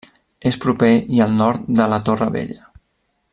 [0.51, 2.67] És proper i al nord de la Torre Vella.